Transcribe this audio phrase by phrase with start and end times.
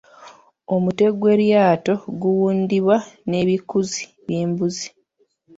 [0.75, 2.97] Omutwe gw’eryato guwundibwa
[3.29, 4.87] nebikuzzi byembuzi.